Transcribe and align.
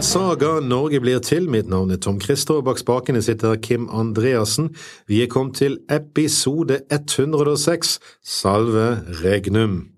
til 0.00 0.06
Saga 0.08 0.60
Norge 0.64 0.96
blir 1.02 1.18
til. 1.20 1.44
Mitt 1.52 1.66
navn 1.68 1.90
er 1.92 1.98
Tom 2.00 2.16
Christer, 2.20 2.60
og 2.60 2.64
bak 2.64 2.78
spakene 2.80 3.20
sitter 3.20 3.58
Kim 3.60 3.84
Andreassen. 3.92 4.70
Vi 5.10 5.18
er 5.20 5.28
kommet 5.28 5.58
til 5.58 5.74
episode 5.92 6.78
106, 6.88 7.98
Salve 8.24 9.02
Regnum. 9.20 9.90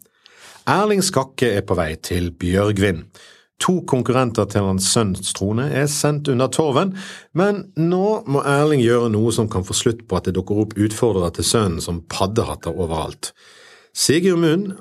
Erling 0.67 1.05
Skakke 1.07 1.53
er 1.55 1.63
på 1.63 1.77
vei 1.79 1.93
til 2.03 2.33
Bjørgvin. 2.35 3.05
To 3.63 3.77
konkurrenter 3.87 4.49
til 4.51 4.67
hans 4.67 4.89
sønns 4.91 5.37
trone 5.39 5.69
er 5.71 5.87
sendt 5.87 6.31
under 6.33 6.51
torven, 6.51 6.97
men 7.33 7.69
nå 7.77 8.25
må 8.27 8.43
Erling 8.43 8.83
gjøre 8.83 9.13
noe 9.13 9.31
som 9.35 9.51
kan 9.53 9.63
få 9.63 9.77
slutt 9.77 10.03
på 10.09 10.19
at 10.19 10.27
det 10.27 10.35
dukker 10.41 10.65
opp 10.65 10.75
utfordrere 10.75 11.37
til 11.37 11.47
sønnen 11.47 11.85
som 11.85 12.01
paddehatter 12.11 12.75
overalt. 12.75 13.31
Sigurd 13.95 14.43
Munn, 14.43 14.73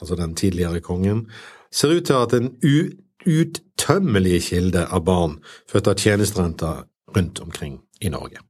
altså 0.00 0.16
den 0.16 0.32
tidligere 0.38 0.80
kongen, 0.80 1.26
ser 1.68 1.92
ut 1.92 2.08
til 2.08 2.16
å 2.16 2.22
ha 2.22 2.24
hatt 2.24 2.38
en 2.38 2.54
u 2.64 2.88
uuttømmelige 3.28 4.40
kilde 4.50 4.86
av 4.88 5.04
barn 5.06 5.38
født 5.70 5.92
av 5.92 6.00
tjenesterenter 6.00 6.84
rundt 7.16 7.40
omkring 7.44 7.78
i 8.00 8.10
Norge. 8.12 8.42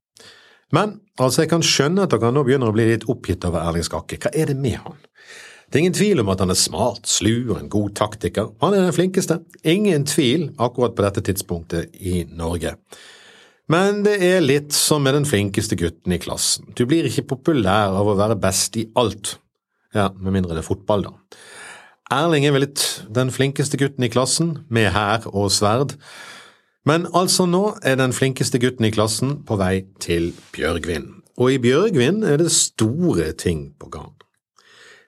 Men 0.75 0.99
altså, 1.17 1.43
jeg 1.43 1.53
kan 1.53 1.65
skjønne 1.65 2.05
at 2.05 2.13
dere 2.13 2.33
nå 2.35 2.45
begynner 2.47 2.71
å 2.71 2.77
bli 2.77 2.89
litt 2.91 3.07
oppgitt 3.09 3.47
over 3.49 3.65
Erling 3.65 3.87
Skakke. 3.87 4.21
Hva 4.21 4.33
er 4.37 4.51
det 4.51 4.59
med 4.61 4.81
han? 4.85 4.99
Det 5.69 5.77
er 5.77 5.85
ingen 5.85 5.97
tvil 5.97 6.23
om 6.23 6.31
at 6.33 6.41
han 6.41 6.53
er 6.53 6.57
smart, 6.57 7.09
slu 7.09 7.51
og 7.51 7.59
en 7.59 7.71
god 7.73 7.93
taktiker. 7.99 8.53
Han 8.63 8.73
er 8.73 8.87
den 8.87 8.97
flinkeste. 8.97 9.43
Ingen 9.69 10.07
tvil 10.09 10.49
akkurat 10.57 10.95
på 10.97 11.05
dette 11.05 11.25
tidspunktet 11.27 11.99
i 12.01 12.23
Norge. 12.33 12.73
Men 13.69 14.01
det 14.07 14.17
er 14.25 14.41
litt 14.41 14.73
som 14.73 15.05
med 15.05 15.13
den 15.19 15.29
flinkeste 15.29 15.77
gutten 15.77 16.15
i 16.17 16.21
klassen. 16.23 16.71
Du 16.73 16.87
blir 16.89 17.05
ikke 17.05 17.27
populær 17.35 17.99
av 18.01 18.09
å 18.09 18.17
være 18.17 18.39
best 18.41 18.81
i 18.81 18.87
alt. 18.97 19.37
Ja, 19.93 20.09
med 20.17 20.39
mindre 20.39 20.57
det 20.57 20.63
er 20.63 20.71
fotball, 20.71 21.05
da. 21.05 21.13
Erling 22.09 22.47
er 22.49 22.55
vel 22.55 22.65
litt 22.65 22.83
den 23.13 23.29
flinkeste 23.29 23.77
gutten 23.77 24.07
i 24.07 24.09
klassen, 24.09 24.55
med 24.73 24.95
hær 24.95 25.27
og 25.29 25.51
sverd. 25.53 25.99
Men 26.89 27.05
altså 27.13 27.45
nå 27.45 27.75
er 27.85 27.99
den 28.01 28.15
flinkeste 28.17 28.57
gutten 28.63 28.89
i 28.89 28.93
klassen 28.95 29.43
på 29.45 29.59
vei 29.61 29.83
til 30.01 30.31
Bjørgvin. 30.57 31.11
Og 31.37 31.53
i 31.53 31.61
Bjørgvin 31.61 32.23
er 32.25 32.41
det 32.41 32.49
store 32.55 33.35
ting 33.37 33.75
på 33.77 33.93
gang. 33.93 34.15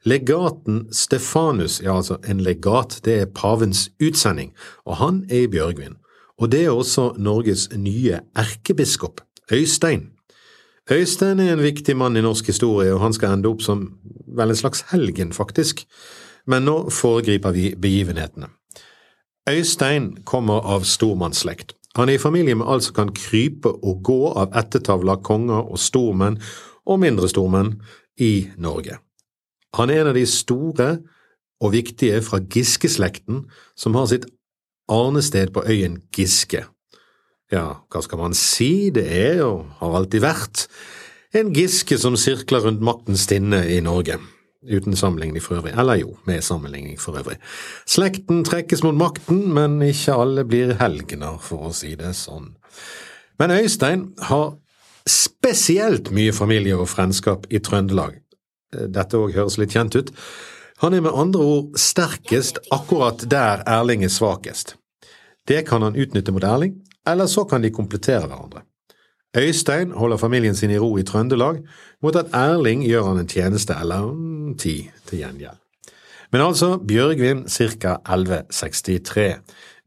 Legaten 0.05 0.87
Stefanus, 0.93 1.81
ja 1.81 1.97
altså 1.97 2.21
en 2.29 2.45
legat, 2.45 3.01
det 3.05 3.17
er 3.23 3.33
pavens 3.33 3.89
utsending, 4.01 4.53
og 4.85 5.01
han 5.01 5.25
er 5.31 5.47
i 5.47 5.51
Bjørgvin. 5.53 5.97
Og 6.37 6.53
det 6.53 6.67
er 6.67 6.77
også 6.77 7.15
Norges 7.17 7.69
nye 7.77 8.21
erkebiskop, 8.37 9.25
Øystein. 9.53 10.11
Øystein 10.91 11.41
er 11.41 11.55
en 11.55 11.65
viktig 11.65 11.97
mann 11.97 12.17
i 12.17 12.25
norsk 12.25 12.53
historie, 12.53 12.93
og 12.93 13.01
han 13.01 13.17
skal 13.17 13.39
ende 13.39 13.49
opp 13.49 13.65
som 13.65 13.87
vel 14.37 14.53
en 14.53 14.65
slags 14.69 14.85
helgen, 14.93 15.33
faktisk 15.33 15.87
men 16.51 16.67
nå 16.67 16.77
foregriper 16.91 17.55
vi 17.55 17.71
begivenhetene. 17.79 18.51
Øystein 19.51 20.17
kommer 20.27 20.67
av 20.67 20.85
stormannsslekt. 20.85 21.75
Han 21.99 22.09
er 22.09 22.19
i 22.19 22.23
familie 22.23 22.55
med 22.55 22.69
alt 22.71 22.87
som 22.87 22.95
kan 22.95 23.15
krype 23.15 23.71
og 23.71 24.03
gå 24.07 24.19
av 24.39 24.53
ættetavler, 24.59 25.23
konger 25.27 25.71
og 25.73 25.79
stormenn 25.79 26.39
og 26.87 27.01
mindre 27.03 27.31
stormenn 27.31 27.79
i 28.21 28.51
Norge. 28.59 29.01
Han 29.79 29.91
er 29.91 30.03
en 30.03 30.13
av 30.13 30.19
de 30.19 30.27
store 30.27 30.91
og 31.61 31.75
viktige 31.75 32.21
fra 32.25 32.41
Giske-slekten 32.41 33.45
som 33.79 33.97
har 33.99 34.09
sitt 34.11 34.27
arnested 34.91 35.53
på 35.55 35.65
øyen 35.67 36.01
Giske. 36.15 36.65
Ja, 37.51 37.83
hva 37.91 38.03
skal 38.03 38.21
man 38.23 38.35
si, 38.39 38.91
det 38.95 39.07
er 39.11 39.43
og 39.47 39.67
har 39.81 39.97
alltid 39.99 40.23
vært 40.23 40.67
en 41.35 41.51
Giske 41.55 41.99
som 41.99 42.19
sirkler 42.19 42.63
rundt 42.67 42.83
maktens 42.83 43.27
tinne 43.31 43.65
i 43.71 43.81
Norge. 43.83 44.19
Uten 44.61 44.97
sammenligning 44.97 45.41
for 45.41 45.57
øvrig, 45.57 45.73
eller 45.79 45.95
jo, 46.03 46.17
med 46.29 46.43
sammenligning 46.45 46.99
for 47.01 47.17
øvrig. 47.17 47.39
Slekten 47.89 48.43
trekkes 48.45 48.83
mot 48.85 48.95
makten, 48.95 49.47
men 49.57 49.79
ikke 49.83 50.19
alle 50.21 50.45
blir 50.45 50.75
helgener, 50.81 51.39
for 51.41 51.71
å 51.71 51.73
si 51.73 51.95
det 51.97 52.13
sånn. 52.19 52.51
Men 53.41 53.55
Øystein 53.57 54.11
har 54.29 54.59
spesielt 55.09 56.11
mye 56.13 56.35
familie 56.37 56.77
og 56.77 56.91
frendskap 56.93 57.49
i 57.49 57.63
Trøndelag. 57.65 58.19
Dette 58.71 59.17
òg 59.17 59.33
høres 59.35 59.57
litt 59.59 59.73
kjent 59.73 59.97
ut. 59.97 60.13
Han 60.85 60.95
er 60.95 61.05
med 61.05 61.17
andre 61.17 61.45
ord 61.45 61.81
sterkest 61.81 62.61
akkurat 62.73 63.25
der 63.33 63.65
Erling 63.69 64.05
er 64.05 64.13
svakest. 64.13 64.77
Det 65.49 65.65
kan 65.69 65.83
han 65.83 65.97
utnytte 65.97 66.33
mot 66.37 66.45
Erling, 66.45 66.77
eller 67.09 67.27
så 67.27 67.47
kan 67.49 67.65
de 67.65 67.73
komplettere 67.73 68.29
hverandre. 68.29 68.63
Øystein 69.37 69.93
holder 69.93 70.17
familien 70.17 70.55
sin 70.55 70.71
i 70.71 70.79
ro 70.79 70.97
i 70.99 71.03
Trøndelag, 71.03 71.61
mot 72.03 72.17
at 72.17 72.33
Erling 72.35 72.83
gjør 72.83 73.13
han 73.13 73.19
en 73.23 73.29
tjeneste 73.29 73.77
eller 73.81 74.09
ti 74.59 74.91
til 75.07 75.19
gjengjeld. 75.23 75.59
Men 76.33 76.41
altså, 76.41 76.79
Bjørgvin 76.79 77.45
ca. 77.49 77.97
1163. 78.07 79.35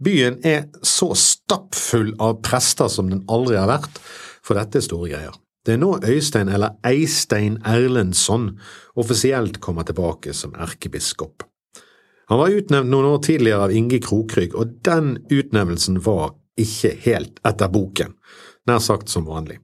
Byen 0.03 0.39
er 0.43 0.63
så 0.83 1.13
stappfull 1.15 2.13
av 2.19 2.41
prester 2.43 2.87
som 2.91 3.09
den 3.11 3.23
aldri 3.31 3.59
har 3.59 3.67
vært, 3.71 3.99
for 4.43 4.59
dette 4.59 4.79
er 4.79 4.85
store 4.87 5.11
greier. 5.11 5.35
Det 5.63 5.75
er 5.75 5.79
nå 5.79 5.93
Øystein, 6.03 6.49
eller 6.51 6.75
Eistein 6.87 7.57
Erlendsson, 7.65 8.49
offisielt 8.99 9.61
kommer 9.63 9.83
tilbake 9.87 10.33
som 10.35 10.55
erkebiskop. 10.59 11.43
Han 12.31 12.39
var 12.39 12.55
utnevnt 12.55 12.91
noen 12.91 13.07
år 13.11 13.21
tidligere 13.23 13.67
av 13.67 13.75
Inge 13.75 13.99
Krokrygg, 14.03 14.55
og 14.55 14.79
den 14.83 15.17
utnevnelsen 15.31 16.01
var 16.05 16.35
ikke 16.59 16.94
helt 17.06 17.40
etter 17.47 17.72
boken 17.74 18.14
nær 18.69 18.81
sagt 18.84 19.12
som 19.12 19.28
vanlig. 19.28 19.59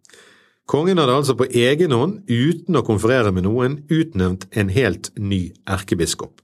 Kongen 0.69 1.01
hadde 1.01 1.15
altså 1.17 1.33
på 1.37 1.47
egen 1.49 1.95
hånd, 1.95 2.19
uten 2.29 2.77
å 2.77 2.85
konferere 2.85 3.31
med 3.33 3.47
noen, 3.47 3.79
utnevnt 3.89 4.45
en 4.53 4.69
helt 4.69 5.09
ny 5.17 5.47
erkebiskop. 5.69 6.43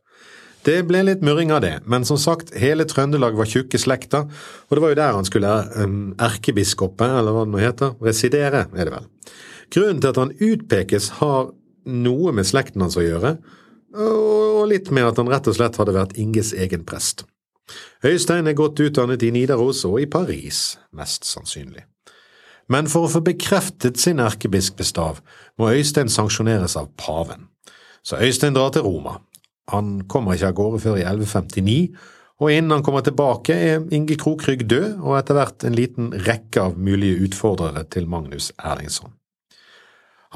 Det 0.65 0.79
ble 0.89 1.03
litt 1.05 1.21
murring 1.21 1.51
av 1.53 1.61
det, 1.61 1.75
men 1.85 2.07
som 2.09 2.17
sagt, 2.17 2.55
hele 2.57 2.87
Trøndelag 2.89 3.35
var 3.37 3.49
tjukke 3.49 3.77
slekter, 3.77 4.25
og 4.25 4.73
det 4.73 4.81
var 4.81 4.93
jo 4.93 4.97
der 4.97 5.19
han 5.19 5.27
skulle 5.27 5.51
um, 5.77 5.99
erkebiskopet, 6.17 7.05
eller 7.05 7.35
hva 7.35 7.43
det 7.45 7.53
nå 7.53 7.61
heter, 7.61 7.93
residere, 8.01 8.63
er 8.73 8.89
det 8.89 8.95
vel. 8.95 9.05
Grunnen 9.75 10.01
til 10.01 10.09
at 10.09 10.21
han 10.23 10.33
utpekes 10.33 11.11
har 11.19 11.53
noe 11.85 12.33
med 12.33 12.49
slekten 12.49 12.81
hans 12.81 12.97
å 12.97 13.05
gjøre, 13.05 13.35
og 13.95 14.65
litt 14.71 14.89
med 14.89 15.05
at 15.05 15.21
han 15.21 15.29
rett 15.29 15.45
og 15.47 15.55
slett 15.55 15.77
hadde 15.77 15.93
vært 15.95 16.17
Inges 16.19 16.49
egen 16.57 16.81
prest. 16.87 17.27
Øystein 18.05 18.47
er 18.47 18.53
godt 18.57 18.79
utdannet 18.79 19.23
i 19.23 19.31
Nidaros 19.33 19.85
og 19.85 20.01
i 20.01 20.05
Paris, 20.05 20.77
mest 20.93 21.25
sannsynlig. 21.25 21.85
Men 22.69 22.89
for 22.89 23.05
å 23.05 23.11
få 23.11 23.21
bekreftet 23.25 23.99
sin 24.01 24.21
erkebispestav 24.23 25.21
må 25.59 25.71
Øystein 25.73 26.09
sanksjoneres 26.09 26.77
av 26.79 26.89
paven. 26.97 27.47
Så 28.05 28.17
Øystein 28.21 28.57
drar 28.57 28.73
til 28.73 28.85
Roma. 28.85 29.19
Han 29.73 30.03
kommer 30.09 30.35
ikke 30.35 30.51
av 30.51 30.57
gårde 30.57 30.81
før 30.83 30.99
i 30.99 31.05
1159, 31.05 31.95
og 32.43 32.51
innen 32.51 32.73
han 32.75 32.83
kommer 32.83 33.05
tilbake 33.05 33.55
er 33.55 33.85
Inge 33.95 34.17
Krokrygg 34.19 34.65
død 34.69 34.97
og 34.99 35.15
etter 35.17 35.37
hvert 35.37 35.65
en 35.65 35.77
liten 35.77 36.09
rekke 36.27 36.65
av 36.67 36.77
mulige 36.77 37.29
utfordrere 37.29 37.85
til 37.89 38.09
Magnus 38.11 38.51
Erlingsson. 38.59 39.13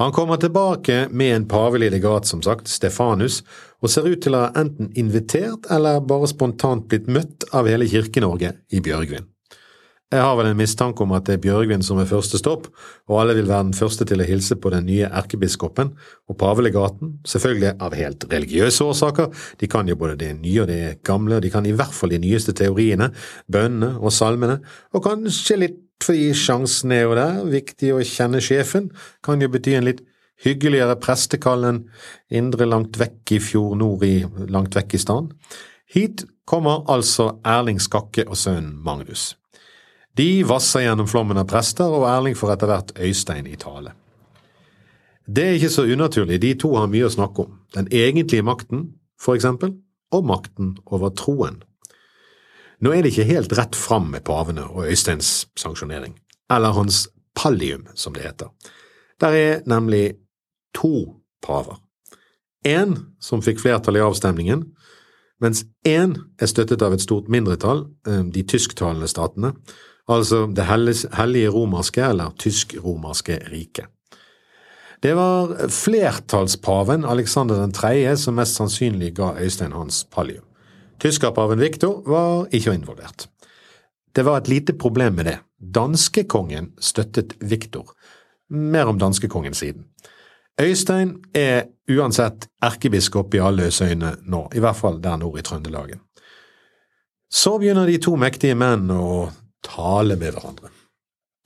Han 0.00 0.12
kommer 0.12 0.36
tilbake 0.36 1.08
med 1.10 1.36
en 1.36 1.48
pavelig 1.48 1.90
legat, 1.90 2.26
som 2.26 2.40
sagt, 2.42 2.68
Stefanus, 2.68 3.42
og 3.84 3.90
ser 3.92 4.06
ut 4.08 4.22
til 4.24 4.32
å 4.32 4.46
ha 4.46 4.54
enten 4.56 4.88
invitert 4.96 5.66
eller 5.68 5.98
bare 6.00 6.30
spontant 6.30 6.86
blitt 6.88 7.04
møtt 7.04 7.44
av 7.52 7.68
hele 7.68 7.84
Kirke-Norge 7.84 8.54
i 8.72 8.80
Bjørgvin. 8.80 9.26
Jeg 10.10 10.22
har 10.24 10.38
vel 10.38 10.48
en 10.48 10.56
mistanke 10.56 11.04
om 11.04 11.12
at 11.12 11.28
det 11.28 11.36
er 11.36 11.42
Bjørgvin 11.44 11.84
som 11.84 12.00
er 12.00 12.08
første 12.08 12.40
stopp, 12.40 12.70
og 13.12 13.18
alle 13.20 13.36
vil 13.36 13.50
være 13.50 13.66
den 13.68 13.76
første 13.76 14.08
til 14.08 14.24
å 14.24 14.30
hilse 14.30 14.56
på 14.56 14.72
den 14.72 14.88
nye 14.88 15.12
erkebiskopen 15.20 15.92
og 16.32 16.40
pavelegaten, 16.40 17.18
selvfølgelig 17.28 17.74
av 17.76 17.98
helt 18.00 18.24
religiøse 18.32 18.88
årsaker, 18.88 19.28
de 19.60 19.68
kan 19.68 19.92
jo 19.92 20.00
både 20.00 20.16
det 20.24 20.32
nye 20.40 20.64
og 20.64 20.72
det 20.72 20.80
gamle, 21.04 21.36
og 21.36 21.44
de 21.44 21.52
kan 21.52 21.68
i 21.68 21.76
hvert 21.76 21.92
fall 21.92 22.16
de 22.16 22.24
nyeste 22.24 22.56
teoriene, 22.56 23.12
bønnene 23.52 23.98
og 24.00 24.16
salmene, 24.16 24.62
og 24.96 25.04
kanskje 25.10 25.60
litt 25.60 25.78
fordi 26.04 26.30
sjansen 26.36 26.92
er 26.94 27.04
jo 27.04 27.16
der, 27.18 27.42
viktig 27.50 27.92
å 27.94 28.04
kjenne 28.06 28.40
sjefen, 28.44 28.90
kan 29.24 29.42
jo 29.42 29.50
bety 29.52 29.76
en 29.76 29.88
litt 29.88 30.04
hyggeligere 30.44 30.96
prestekall 31.00 31.66
enn 31.68 31.82
indre 32.32 32.68
langt 32.68 32.96
vekk 33.00 33.34
i 33.36 33.40
fjord 33.44 33.76
nord 33.80 34.04
i 34.06 34.22
langt 34.48 34.76
vekk 34.76 34.96
i 34.96 35.02
staden. 35.02 35.32
Hit 35.90 36.24
kommer 36.48 36.84
altså 36.90 37.40
Erling 37.46 37.80
Skakke 37.82 38.24
og 38.28 38.38
sønnen 38.38 38.76
Magnus. 38.84 39.34
De 40.16 40.42
vasser 40.46 40.84
gjennom 40.84 41.08
flommen 41.10 41.38
av 41.38 41.48
prester, 41.50 41.86
og 41.86 42.08
Erling 42.10 42.36
får 42.38 42.54
etter 42.54 42.70
hvert 42.70 42.94
Øystein 42.98 43.46
i 43.46 43.58
tale. 43.60 43.94
Det 45.30 45.44
er 45.46 45.58
ikke 45.58 45.70
så 45.70 45.84
unaturlig, 45.86 46.40
de 46.42 46.56
to 46.58 46.72
har 46.74 46.90
mye 46.90 47.06
å 47.06 47.12
snakke 47.12 47.44
om, 47.44 47.58
den 47.76 47.90
egentlige 47.94 48.46
makten, 48.46 48.88
for 49.20 49.38
eksempel, 49.38 49.76
og 50.10 50.26
makten 50.26 50.72
over 50.90 51.12
troen. 51.14 51.60
Nå 52.80 52.92
er 52.92 53.02
det 53.02 53.12
ikke 53.12 53.28
helt 53.28 53.52
rett 53.58 53.76
fram 53.76 54.08
med 54.14 54.24
pavene 54.24 54.64
og 54.64 54.88
Øysteins 54.88 55.46
sanksjonering, 55.58 56.14
eller 56.50 56.72
hans 56.76 57.08
pallium, 57.36 57.86
som 57.94 58.14
det 58.14 58.24
heter. 58.24 58.48
Der 59.20 59.36
er 59.36 59.60
nemlig 59.66 60.14
to 60.74 61.20
paver. 61.42 61.80
Én 62.66 62.96
som 63.20 63.42
fikk 63.42 63.60
flertall 63.60 63.96
i 63.96 64.04
avstemningen, 64.04 64.64
mens 65.40 65.64
én 65.88 66.16
er 66.40 66.48
støttet 66.48 66.82
av 66.82 66.92
et 66.92 67.04
stort 67.04 67.28
mindretall, 67.28 67.86
eh, 68.06 68.24
de 68.24 68.42
tysktalende 68.42 69.08
statene, 69.08 69.54
altså 70.08 70.46
Det 70.54 70.64
hellige 70.64 71.48
romerske 71.48 72.02
eller 72.02 72.34
tysk-romerske 72.38 73.38
riket. 73.52 73.86
Det 75.02 75.14
var 75.16 75.68
flertallspaven 75.68 77.04
Alexander 77.04 77.70
3. 77.72 78.16
som 78.16 78.34
mest 78.34 78.54
sannsynlig 78.54 79.14
ga 79.14 79.32
Øystein 79.40 79.72
hans 79.72 80.04
pallium. 80.04 80.44
Tyskerpaven 81.00 81.60
Viktor 81.60 82.02
var 82.06 82.48
ikke 82.52 82.74
involvert. 82.74 83.28
det 84.12 84.24
var 84.24 84.38
et 84.38 84.48
lite 84.48 84.72
problem 84.72 85.14
med 85.14 85.24
det. 85.24 85.38
Danskekongen 85.74 86.72
støttet 86.80 87.36
Viktor. 87.40 87.92
Mer 88.50 88.86
om 88.86 88.98
danskekongen 88.98 89.54
siden. 89.54 89.84
Øystein 90.60 91.14
er 91.34 91.62
uansett 91.88 92.48
erkebiskop 92.62 93.34
i 93.34 93.38
alle 93.38 93.70
øyne 93.82 94.16
nå, 94.22 94.48
i 94.54 94.58
hvert 94.58 94.76
fall 94.76 95.00
der 95.02 95.16
nord 95.16 95.38
i 95.38 95.42
Trøndelagen. 95.42 96.00
Så 97.30 97.58
begynner 97.58 97.86
de 97.86 97.98
to 97.98 98.16
mektige 98.16 98.54
menn 98.58 98.90
å 98.90 99.30
tale 99.62 100.16
med 100.16 100.34
hverandre. 100.34 100.68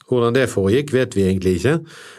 Hvordan 0.09 0.37
det 0.37 0.51
foregikk, 0.53 0.93
vet 0.93 1.15
vi 1.17 1.25
egentlig 1.25 1.55
ikke, 1.59 1.79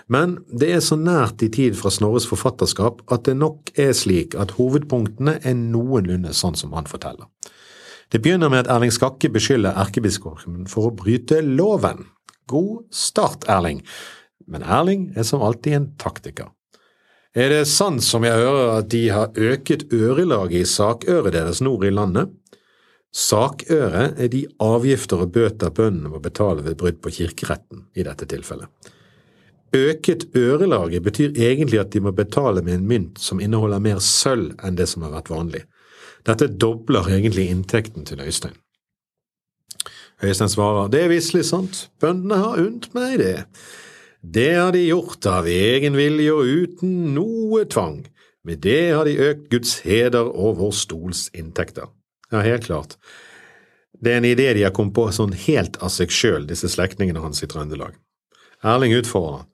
men 0.09 0.39
det 0.49 0.71
er 0.73 0.81
så 0.81 0.97
nært 0.97 1.43
i 1.45 1.51
tid 1.53 1.77
fra 1.77 1.91
Snorres 1.93 2.25
forfatterskap 2.25 3.03
at 3.13 3.27
det 3.27 3.35
nok 3.37 3.69
er 3.77 3.93
slik 3.93 4.33
at 4.41 4.55
hovedpunktene 4.57 5.37
er 5.45 5.57
noenlunde 5.59 6.33
sånn 6.33 6.57
som 6.57 6.73
han 6.73 6.89
forteller. 6.89 7.29
Det 8.09 8.21
begynner 8.21 8.49
med 8.49 8.65
at 8.65 8.71
Erling 8.73 8.93
Skakke 8.93 9.29
beskylder 9.33 9.77
erkebiskopen 9.81 10.65
for 10.69 10.89
å 10.89 10.95
bryte 10.97 11.41
loven. 11.45 12.07
God 12.49 12.85
start, 12.93 13.45
Erling, 13.49 13.81
men 14.49 14.65
Erling 14.65 15.11
er 15.17 15.25
som 15.25 15.45
alltid 15.45 15.77
en 15.77 15.89
taktiker. 16.01 16.51
Er 17.35 17.49
det 17.51 17.65
sant 17.67 17.99
som 18.05 18.23
jeg 18.23 18.37
hører 18.39 18.77
at 18.77 18.89
de 18.93 19.01
har 19.11 19.33
øket 19.35 19.89
ørelaget 19.91 20.61
i 20.61 20.67
sakøret 20.69 21.33
deres 21.35 21.59
nord 21.65 21.83
i 21.83 21.91
landet? 21.91 22.31
Sakøre 23.15 24.09
er 24.19 24.27
de 24.27 24.41
avgifter 24.59 25.21
og 25.23 25.31
bøter 25.37 25.71
bøndene 25.71 26.11
må 26.11 26.19
betale 26.19 26.65
ved 26.65 26.75
brudd 26.79 26.97
på 27.03 27.13
kirkeretten 27.15 27.85
i 27.95 28.03
dette 28.03 28.27
tilfellet. 28.27 28.67
Øket 29.75 30.27
ørelaget 30.35 31.03
betyr 31.03 31.31
egentlig 31.35 31.79
at 31.79 31.93
de 31.93 32.01
må 32.03 32.11
betale 32.15 32.61
med 32.63 32.75
en 32.75 32.87
mynt 32.87 33.19
som 33.19 33.39
inneholder 33.39 33.79
mer 33.83 34.03
sølv 34.03 34.53
enn 34.63 34.75
det 34.75 34.87
som 34.91 35.07
har 35.07 35.15
vært 35.15 35.31
vanlig. 35.31 35.63
Dette 36.27 36.47
dobler 36.47 37.07
egentlig 37.11 37.47
inntekten 37.51 38.05
til 38.07 38.19
Øystein. 38.19 38.55
Øystein 40.23 40.51
svarer, 40.51 40.87
det 40.91 41.03
er 41.03 41.11
visselig 41.11 41.45
sant, 41.47 41.89
bøndene 41.99 42.39
har 42.39 42.61
unnt 42.61 42.91
meg 42.95 43.19
det. 43.19 43.35
Det 44.19 44.51
har 44.55 44.71
de 44.75 44.87
gjort 44.87 45.25
av 45.29 45.47
egen 45.47 45.95
vilje 45.95 46.33
og 46.33 46.47
uten 46.47 47.13
noe 47.15 47.65
tvang. 47.69 48.01
Med 48.43 48.63
det 48.63 48.91
har 48.91 49.07
de 49.07 49.19
økt 49.31 49.51
Guds 49.51 49.79
heder 49.85 50.27
og 50.31 50.59
vår 50.59 50.73
stols 50.75 51.29
inntekter. 51.33 51.91
Ja, 52.31 52.41
helt 52.41 52.65
klart. 52.65 52.97
Det 54.01 54.13
er 54.13 54.17
en 54.17 54.27
idé 54.27 54.53
de 54.53 54.63
har 54.65 54.73
kommet 54.75 54.95
på 54.95 55.07
sånn 55.13 55.35
helt 55.45 55.77
av 55.83 55.91
seg 55.93 56.11
sjøl, 56.11 56.47
disse 56.49 56.69
slektningene 56.71 57.21
hans 57.23 57.43
i 57.45 57.49
Trøndelag. 57.49 57.95
Erling 58.65 58.95
utfordrer 58.97 59.39
han. 59.39 59.47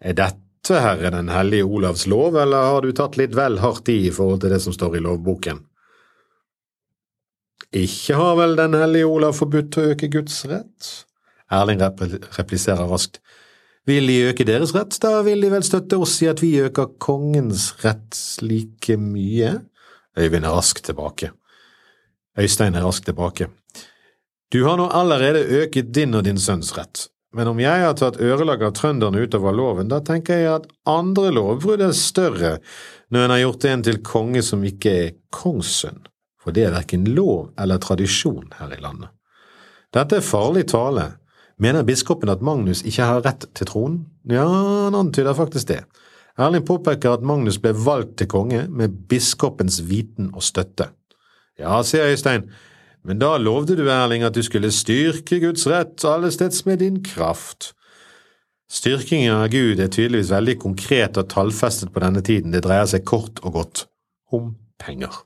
Er 0.00 0.18
dette 0.18 0.82
herre 0.82 1.12
Den 1.14 1.30
hellige 1.30 1.64
Olavs 1.64 2.06
lov, 2.10 2.36
eller 2.36 2.72
har 2.72 2.82
du 2.82 2.92
tatt 2.92 3.16
litt 3.16 3.34
vel 3.38 3.60
hardt 3.62 3.88
i 3.88 4.06
i 4.08 4.12
forhold 4.12 4.42
til 4.42 4.52
det 4.52 4.60
som 4.64 4.74
står 4.74 4.98
i 4.98 5.04
lovboken? 5.06 5.62
Ikke 7.76 8.18
har 8.18 8.36
vel 8.38 8.56
Den 8.58 8.74
hellige 8.74 9.08
Olav 9.10 9.36
forbudt 9.38 9.78
å 9.78 9.88
øke 9.92 10.10
Guds 10.12 10.44
rett? 10.50 10.92
Erling 11.52 11.80
repliserer 12.36 12.88
raskt. 12.90 13.20
Vil 13.86 14.08
de 14.10 14.32
øke 14.32 14.44
deres 14.46 14.74
rett, 14.74 14.96
da 15.02 15.20
vil 15.22 15.44
de 15.44 15.50
vel 15.52 15.62
støtte 15.62 15.98
oss 16.02 16.18
i 16.24 16.30
at 16.30 16.42
vi 16.42 16.56
øker 16.58 16.96
kongens 16.98 17.68
rett 17.84 18.18
like 18.42 18.96
mye? 18.98 19.52
Øyvind 20.18 20.46
er 20.48 20.56
raskt 20.56 20.88
tilbake. 20.88 21.30
Øystein 22.38 22.74
er 22.76 22.84
raskt 22.84 23.08
tilbake. 23.08 23.48
Du 24.52 24.64
har 24.64 24.76
nå 24.78 24.88
allerede 24.94 25.42
øket 25.62 25.94
din 25.94 26.14
og 26.14 26.24
din 26.24 26.38
sønns 26.38 26.70
rett, 26.76 27.08
men 27.34 27.48
om 27.50 27.58
jeg 27.60 27.82
har 27.82 27.96
tatt 27.98 28.20
ørelag 28.22 28.62
av 28.62 28.74
trønderne 28.76 29.24
utover 29.26 29.56
loven, 29.56 29.88
da 29.90 29.98
tenker 30.04 30.38
jeg 30.38 30.52
at 30.52 30.68
andre 30.88 31.32
lovbrudd 31.34 31.82
er 31.82 31.96
større 31.96 32.52
når 33.10 33.24
en 33.24 33.34
har 33.34 33.42
gjort 33.42 33.66
en 33.70 33.84
til 33.88 34.00
konge 34.06 34.42
som 34.46 34.64
ikke 34.64 34.94
er 35.02 35.12
kongssønn, 35.34 36.06
for 36.40 36.54
det 36.54 36.68
er 36.68 36.76
verken 36.76 37.08
lov 37.16 37.50
eller 37.58 37.82
tradisjon 37.82 38.52
her 38.60 38.72
i 38.76 38.80
landet. 38.80 39.10
Dette 39.94 40.20
er 40.20 40.24
farlig 40.24 40.66
tale. 40.70 41.14
Mener 41.58 41.86
biskopen 41.88 42.28
at 42.28 42.42
Magnus 42.44 42.82
ikke 42.84 43.06
har 43.08 43.22
rett 43.24 43.46
til 43.56 43.68
tronen? 43.68 44.02
Ja, 44.28 44.44
han 44.44 44.94
antyder 44.94 45.34
faktisk 45.34 45.70
det. 45.70 45.82
Erling 46.36 46.66
påpeker 46.68 47.16
at 47.16 47.24
Magnus 47.24 47.56
ble 47.62 47.72
valgt 47.72 48.18
til 48.20 48.28
konge 48.28 48.66
med 48.68 48.98
biskopens 49.08 49.80
viten 49.88 50.28
og 50.34 50.44
støtte. 50.44 50.90
Ja, 51.58 51.80
sier 51.82 52.10
Øystein, 52.12 52.50
men 53.06 53.20
da 53.22 53.36
lovde 53.40 53.76
du, 53.78 53.86
Erling, 53.88 54.24
at 54.26 54.34
du 54.36 54.42
skulle 54.44 54.72
styrke 54.74 55.38
Guds 55.40 55.64
rett 55.70 56.04
allesteds 56.04 56.66
med 56.66 56.82
din 56.82 56.98
kraft. 57.04 57.72
Styrkingen 58.68 59.32
av 59.32 59.48
Gud 59.48 59.80
er 59.80 59.88
tydeligvis 59.88 60.32
veldig 60.34 60.56
konkret 60.60 61.16
og 61.20 61.30
tallfestet 61.30 61.92
på 61.94 62.02
denne 62.02 62.20
tiden, 62.26 62.52
det 62.52 62.64
dreier 62.66 62.88
seg 62.90 63.06
kort 63.06 63.40
og 63.44 63.54
godt 63.60 63.84
om 64.34 64.56
penger. 64.82 65.22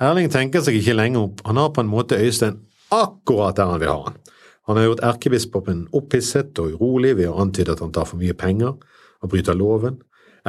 Erling 0.00 0.28
tenker 0.32 0.64
seg 0.64 0.80
ikke 0.80 0.96
lenge 0.98 1.22
opp, 1.22 1.40
han 1.46 1.60
har 1.60 1.72
på 1.72 1.84
en 1.84 1.92
måte 1.92 2.18
Øystein 2.18 2.58
akkurat 2.90 3.56
der 3.56 3.70
han 3.70 3.80
vil 3.80 3.92
ha 3.92 4.02
han. 4.08 4.20
Han 4.68 4.76
har 4.76 4.88
gjort 4.88 5.04
erkebiskopen 5.06 5.86
opphisset 5.96 6.58
og 6.60 6.76
urolig 6.76 7.14
ved 7.18 7.30
å 7.30 7.38
antyde 7.40 7.72
at 7.72 7.80
han 7.84 7.94
tar 7.94 8.08
for 8.10 8.20
mye 8.20 8.36
penger 8.36 8.76
og 9.20 9.32
bryter 9.32 9.56
loven, 9.56 10.00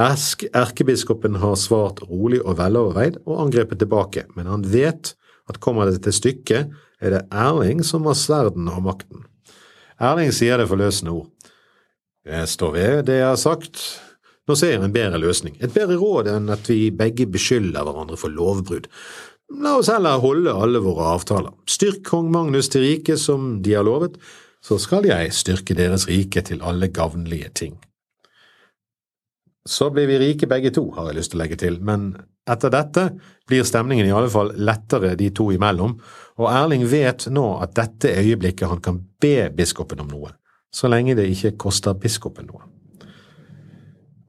Erkebiskopen 0.02 1.36
har 1.42 1.58
svart 1.60 2.02
rolig 2.08 2.40
og 2.42 2.56
veloverveid 2.58 3.20
og 3.22 3.44
angrepet 3.46 3.82
tilbake, 3.82 4.26
men 4.36 4.48
han 4.50 4.64
vet 4.66 5.14
at 5.50 5.60
kommer 5.62 5.90
det 5.90 6.02
til 6.06 6.16
stykket, 6.16 6.72
er 7.02 7.14
det 7.14 7.26
Erling 7.34 7.82
som 7.86 8.06
har 8.08 8.18
sverden 8.18 8.70
og 8.72 8.82
makten. 8.86 9.26
Erling 10.02 10.32
sier 10.34 10.58
det 10.58 10.68
forløsende 10.70 11.14
ord. 11.14 11.28
Jeg 12.26 12.48
står 12.48 12.74
ved 12.76 13.04
det 13.08 13.18
jeg 13.18 13.28
har 13.28 13.40
sagt. 13.40 13.82
Nå 14.46 14.56
ser 14.58 14.74
jeg 14.74 14.82
en 14.82 14.94
bedre 14.94 15.18
løsning, 15.22 15.56
et 15.62 15.74
bedre 15.74 15.98
råd 15.98 16.30
enn 16.32 16.50
at 16.50 16.66
vi 16.70 16.90
begge 16.94 17.28
beskylder 17.30 17.86
hverandre 17.86 18.18
for 18.18 18.34
lovbrudd. 18.34 18.88
La 19.62 19.76
oss 19.78 19.90
heller 19.92 20.22
holde 20.22 20.54
alle 20.54 20.80
våre 20.82 21.12
avtaler. 21.14 21.52
Styrk 21.68 22.02
kong 22.08 22.30
Magnus 22.32 22.70
til 22.72 22.86
riket 22.86 23.20
som 23.22 23.60
de 23.62 23.76
har 23.76 23.86
lovet, 23.86 24.16
så 24.62 24.78
skal 24.82 25.06
jeg 25.06 25.34
styrke 25.34 25.76
deres 25.78 26.08
rike 26.10 26.42
til 26.46 26.62
alle 26.62 26.88
gavnlige 26.94 27.50
ting. 27.58 27.76
Så 29.68 29.90
blir 29.94 30.08
vi 30.10 30.18
rike 30.18 30.48
begge 30.50 30.72
to, 30.74 30.88
har 30.96 31.10
jeg 31.10 31.20
lyst 31.20 31.32
til 31.32 31.38
å 31.38 31.42
legge 31.44 31.58
til, 31.60 31.78
men 31.86 32.10
etter 32.50 32.72
dette 32.74 33.04
blir 33.46 33.62
stemningen 33.66 34.08
i 34.08 34.14
alle 34.14 34.30
fall 34.32 34.50
lettere 34.58 35.14
de 35.18 35.28
to 35.30 35.52
imellom, 35.54 35.94
og 36.42 36.48
Erling 36.50 36.82
vet 36.90 37.28
nå 37.30 37.44
at 37.62 37.76
dette 37.78 38.10
er 38.10 38.26
øyeblikket 38.26 38.72
han 38.72 38.82
kan 38.82 38.98
be 39.22 39.46
biskopen 39.54 40.02
om 40.02 40.10
noe, 40.10 40.32
så 40.74 40.90
lenge 40.90 41.14
det 41.18 41.28
ikke 41.30 41.54
koster 41.68 41.94
biskopen 41.94 42.50
noe. 42.50 42.66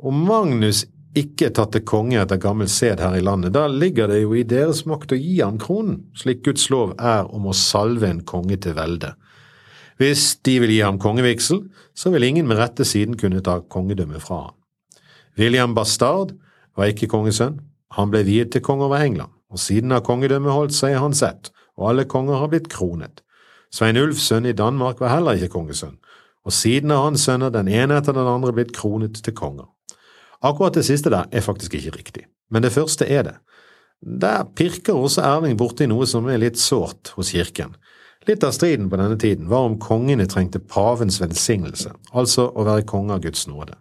Om 0.03 0.21
Magnus 0.27 0.83
ikke 1.17 1.47
er 1.49 1.57
tatt 1.57 1.73
til 1.73 1.85
konge 1.87 2.17
etter 2.21 2.41
gammel 2.41 2.69
sed 2.69 3.01
her 3.01 3.17
i 3.17 3.25
landet, 3.25 3.53
da 3.55 3.65
ligger 3.69 4.09
det 4.09 4.23
jo 4.23 4.33
i 4.37 4.45
deres 4.45 4.83
makt 4.89 5.13
å 5.15 5.19
gi 5.19 5.39
ham 5.41 5.57
kronen, 5.61 6.03
slik 6.17 6.43
Guds 6.45 6.69
lov 6.73 6.93
er 6.97 7.29
om 7.33 7.47
å 7.49 7.57
salve 7.57 8.09
en 8.09 8.23
konge 8.27 8.57
til 8.61 8.77
velde. 8.77 9.13
Hvis 10.01 10.33
de 10.45 10.57
vil 10.61 10.73
gi 10.73 10.81
ham 10.81 10.97
kongevigsel, 11.01 11.63
så 11.93 12.09
vil 12.13 12.25
ingen 12.25 12.49
med 12.49 12.59
rette 12.61 12.85
siden 12.85 13.17
kunne 13.17 13.41
ta 13.45 13.61
kongedømmet 13.61 14.25
fra 14.25 14.47
ham. 14.47 14.57
William 15.37 15.73
Bastard 15.73 16.35
var 16.77 16.91
ikke 16.91 17.09
kongesønn, 17.09 17.59
han 17.93 18.09
ble 18.13 18.23
viet 18.25 18.51
til 18.53 18.61
konge 18.65 18.85
over 18.85 19.01
England, 19.01 19.33
og 19.49 19.61
siden 19.61 19.93
har 19.93 20.05
kongedømmet 20.05 20.53
holdt 20.53 20.75
seg 20.77 20.95
i 20.95 21.01
hans 21.01 21.21
ett, 21.25 21.51
og 21.77 21.89
alle 21.91 22.05
konger 22.09 22.41
har 22.41 22.51
blitt 22.51 22.69
kronet. 22.73 23.21
Svein 23.73 23.97
Ulfs 23.97 24.27
sønn 24.29 24.45
i 24.45 24.53
Danmark 24.53 25.01
var 25.01 25.15
heller 25.15 25.37
ikke 25.37 25.55
kongesønn, 25.55 25.97
og 26.45 26.53
siden 26.53 26.93
har 26.93 27.05
hans 27.07 27.25
sønner 27.25 27.53
den 27.53 27.69
ene 27.71 27.97
etter 27.97 28.13
den 28.13 28.29
andre 28.29 28.53
blitt 28.53 28.75
kronet 28.77 29.21
til 29.25 29.33
konger. 29.37 29.69
Akkurat 30.43 30.75
det 30.77 30.85
siste 30.85 31.09
der 31.09 31.29
er 31.31 31.45
faktisk 31.45 31.73
ikke 31.79 31.95
riktig, 31.97 32.27
men 32.51 32.65
det 32.65 32.73
første 32.75 33.07
er 33.07 33.25
det. 33.25 33.35
Der 34.03 34.43
pirker 34.55 34.97
også 34.99 35.23
Erling 35.23 35.57
borti 35.57 35.87
noe 35.87 36.05
som 36.09 36.27
er 36.27 36.41
litt 36.41 36.59
sårt 36.59 37.13
hos 37.15 37.31
kirken. 37.33 37.77
Litt 38.27 38.43
av 38.43 38.53
striden 38.55 38.89
på 38.91 38.99
denne 38.99 39.17
tiden 39.19 39.49
var 39.51 39.65
om 39.67 39.79
kongene 39.79 40.27
trengte 40.29 40.59
pavens 40.59 41.21
velsignelse, 41.23 41.93
altså 42.11 42.49
å 42.51 42.67
være 42.67 42.85
konge 42.87 43.15
av 43.15 43.23
Guds 43.23 43.47
nåde. 43.47 43.79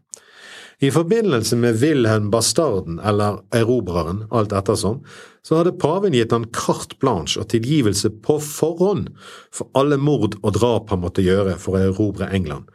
I 0.83 0.91
forbindelse 0.91 1.57
med 1.57 1.75
Wilhelm 1.79 2.31
Bastarden, 2.31 2.99
eller 2.99 3.39
Erobreren, 3.55 4.25
alt 4.31 4.53
ettersom, 4.53 5.05
så 5.43 5.61
hadde 5.61 5.77
paven 5.79 6.15
gitt 6.17 6.33
han 6.35 6.49
carte 6.51 6.97
blanche 6.99 7.39
og 7.39 7.47
tilgivelse 7.53 8.11
på 8.25 8.41
forhånd 8.43 9.13
for 9.55 9.71
alle 9.79 9.95
mord 10.03 10.35
og 10.41 10.57
drap 10.57 10.91
han 10.91 11.05
måtte 11.05 11.23
gjøre 11.23 11.55
for 11.63 11.79
å 11.79 11.85
erobre 11.87 12.27
England. 12.35 12.67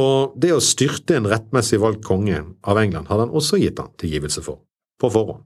Og 0.00 0.32
det 0.40 0.54
å 0.56 0.62
styrte 0.64 1.18
en 1.18 1.28
rettmessig 1.28 1.82
valgt 1.84 2.04
konge 2.08 2.40
av 2.64 2.80
England 2.80 3.12
hadde 3.12 3.26
han 3.26 3.36
også 3.36 3.60
gitt 3.60 3.78
han 3.82 3.92
tilgivelse 4.00 4.40
for, 4.46 4.64
på 4.96 5.12
forhånd. 5.12 5.44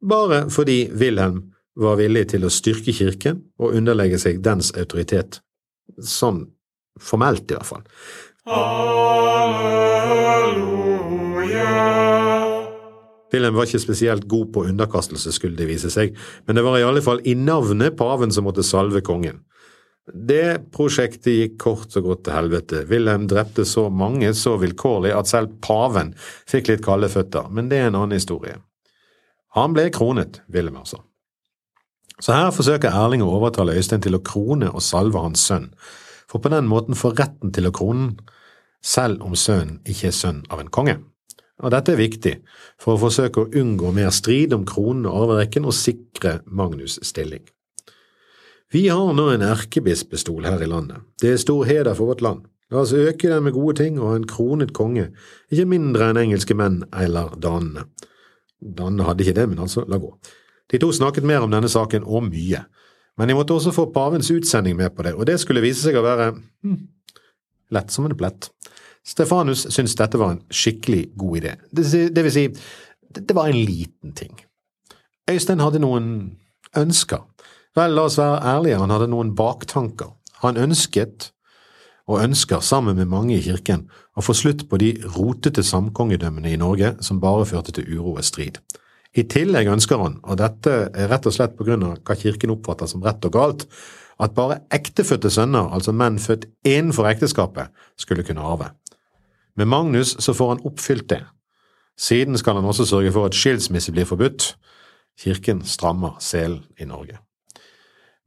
Bare 0.00 0.46
fordi 0.50 0.86
Wilhelm 0.96 1.52
var 1.76 2.00
villig 2.00 2.30
til 2.32 2.48
å 2.48 2.52
styrke 2.52 2.92
kirken 2.96 3.44
og 3.60 3.76
underlegge 3.76 4.16
seg 4.20 4.40
dens 4.40 4.72
autoritet. 4.80 5.42
Sånn 6.00 6.46
formelt, 6.96 7.52
i 7.52 7.60
hvert 7.60 7.68
fall. 7.68 7.84
Wilhelm 13.32 13.56
var 13.56 13.66
ikke 13.66 13.80
spesielt 13.82 14.28
god 14.28 14.52
på 14.54 14.64
underkastelse, 14.68 15.32
skulle 15.34 15.56
det 15.58 15.66
vise 15.70 15.90
seg, 15.90 16.12
men 16.46 16.58
det 16.58 16.64
var 16.66 16.78
i 16.78 16.84
alle 16.86 17.02
fall 17.02 17.22
i 17.26 17.34
navnet 17.38 17.96
paven 17.98 18.30
som 18.34 18.44
måtte 18.46 18.64
salve 18.66 19.00
kongen. 19.04 19.40
Det 20.06 20.72
prosjektet 20.74 21.32
gikk 21.32 21.56
kort 21.62 21.96
og 21.98 22.08
godt 22.08 22.24
til 22.26 22.34
helvete. 22.34 22.82
Wilhelm 22.90 23.28
drepte 23.30 23.64
så 23.68 23.86
mange 23.90 24.32
så 24.34 24.56
vilkårlig 24.58 25.12
at 25.14 25.30
selv 25.30 25.54
paven 25.62 26.12
fikk 26.50 26.72
litt 26.72 26.84
kalde 26.84 27.10
føtter, 27.10 27.48
men 27.50 27.70
det 27.70 27.78
er 27.78 27.90
en 27.90 27.98
annen 28.00 28.18
historie. 28.18 28.58
Han 29.56 29.74
ble 29.76 29.88
kronet, 29.94 30.42
Wilhelm 30.50 30.80
altså. 30.82 30.98
Så 32.22 32.34
her 32.36 32.50
forsøker 32.54 32.94
Erling 32.94 33.22
å 33.24 33.30
overtale 33.34 33.74
Øystein 33.78 34.02
til 34.02 34.14
å 34.18 34.22
krone 34.22 34.70
og 34.70 34.82
salve 34.84 35.22
hans 35.22 35.42
sønn, 35.42 35.70
for 36.30 36.42
på 36.42 36.50
den 36.52 36.68
måten 36.70 36.98
få 36.98 37.14
retten 37.16 37.50
til 37.54 37.66
å 37.68 37.74
krone 37.74 38.14
selv 38.82 39.22
om 39.22 39.34
sønnen 39.38 39.80
ikke 39.86 40.10
er 40.10 40.16
sønn 40.16 40.42
av 40.50 40.62
en 40.62 40.70
konge. 40.72 40.98
Og 41.62 41.70
dette 41.70 41.94
er 41.94 42.00
viktig 42.00 42.36
for 42.80 42.96
å 42.96 43.02
forsøke 43.04 43.44
å 43.44 43.50
unngå 43.60 43.92
mer 43.94 44.10
strid 44.14 44.54
om 44.56 44.66
kronen 44.66 45.06
og 45.06 45.24
arverekken 45.24 45.66
og 45.68 45.76
sikre 45.76 46.40
Magnus' 46.46 46.98
stilling. 47.06 47.44
Vi 48.72 48.86
har 48.88 49.12
nå 49.14 49.28
en 49.34 49.44
erkebispestol 49.44 50.46
her 50.48 50.62
i 50.64 50.68
landet. 50.70 51.04
Det 51.20 51.34
er 51.34 51.42
stor 51.42 51.66
heder 51.68 51.94
for 51.94 52.10
vårt 52.10 52.24
land. 52.24 52.46
La 52.72 52.80
oss 52.80 52.94
øke 52.96 53.28
den 53.28 53.44
med 53.44 53.52
gode 53.52 53.76
ting 53.82 53.98
og 54.00 54.08
ha 54.08 54.14
en 54.16 54.28
kronet 54.28 54.72
konge, 54.72 55.10
ikke 55.52 55.68
mindre 55.68 56.08
enn 56.08 56.22
engelske 56.22 56.56
menn 56.56 56.80
eller 56.88 57.34
danene. 57.36 57.84
Danene 58.62 59.04
hadde 59.04 59.26
ikke 59.26 59.36
det, 59.36 59.44
men 59.50 59.60
altså, 59.60 59.84
la 59.84 59.98
gå. 60.00 60.08
De 60.72 60.80
to 60.80 60.88
snakket 60.94 61.26
mer 61.28 61.44
om 61.44 61.52
denne 61.52 61.68
saken, 61.68 62.06
og 62.08 62.24
mye, 62.30 62.62
men 63.20 63.28
de 63.28 63.36
måtte 63.36 63.52
også 63.52 63.74
få 63.76 63.90
pavens 63.92 64.30
utsending 64.32 64.78
med 64.78 64.94
på 64.96 65.04
det, 65.04 65.12
og 65.12 65.28
det 65.28 65.36
skulle 65.42 65.60
vise 65.60 65.84
seg 65.84 65.98
å 66.00 66.04
være 66.06 66.30
hm, 66.32 66.78
lett 67.76 67.92
som 67.92 68.08
en 68.08 68.16
plett. 68.16 68.48
Stefanus 69.06 69.66
syntes 69.74 69.96
dette 69.98 70.18
var 70.20 70.36
en 70.36 70.42
skikkelig 70.52 71.08
god 71.18 71.40
idé, 71.40 71.56
det, 71.74 72.22
vil 72.22 72.32
si, 72.32 72.46
det 73.10 73.34
var 73.34 73.50
en 73.50 73.58
liten 73.58 74.14
ting. 74.14 74.36
Øystein 75.30 75.62
hadde 75.62 75.82
noen 75.82 76.08
ønsker. 76.78 77.24
Vel, 77.76 77.94
la 77.96 78.06
oss 78.06 78.18
være 78.20 78.42
ærlige, 78.54 78.78
han 78.78 78.92
hadde 78.92 79.08
noen 79.10 79.32
baktanker. 79.36 80.12
Han 80.42 80.58
ønsket 80.60 81.30
og 82.10 82.20
ønsker, 82.22 82.60
sammen 82.60 82.96
med 82.98 83.08
mange 83.10 83.36
i 83.36 83.42
kirken, 83.42 83.86
å 84.18 84.24
få 84.24 84.34
slutt 84.36 84.66
på 84.68 84.78
de 84.82 84.92
rotete 85.16 85.62
samkongedømmene 85.64 86.52
i 86.52 86.60
Norge 86.60 86.96
som 87.04 87.20
bare 87.22 87.46
førte 87.48 87.74
til 87.74 87.88
uro 87.94 88.16
og 88.16 88.26
strid. 88.26 88.58
I 89.14 89.24
tillegg 89.28 89.68
ønsker 89.68 90.00
han, 90.00 90.18
og 90.24 90.38
dette 90.40 90.74
er 90.88 91.10
rett 91.12 91.26
og 91.28 91.34
slett 91.36 91.56
på 91.56 91.66
grunn 91.68 91.84
av 91.86 91.98
hva 92.00 92.16
kirken 92.18 92.54
oppfatter 92.54 92.90
som 92.90 93.04
rett 93.04 93.24
og 93.28 93.34
galt, 93.34 93.66
at 94.22 94.34
bare 94.36 94.62
ektefødte 94.72 95.30
sønner, 95.32 95.70
altså 95.72 95.94
menn 95.96 96.18
født 96.22 96.46
innenfor 96.68 97.08
ekteskapet, 97.10 97.72
skulle 98.00 98.24
kunne 98.26 98.44
arve. 98.44 98.70
Med 99.56 99.68
Magnus 99.68 100.16
så 100.22 100.34
får 100.34 100.48
han 100.48 100.64
oppfylt 100.64 101.08
det. 101.08 101.24
Siden 101.98 102.38
skal 102.38 102.56
han 102.56 102.64
også 102.64 102.86
sørge 102.88 103.12
for 103.12 103.28
at 103.28 103.36
skilsmisse 103.36 103.92
blir 103.92 104.08
forbudt. 104.08 104.54
Kirken 105.20 105.64
strammer 105.64 106.16
selen 106.20 106.64
i 106.80 106.84
Norge. 106.88 107.18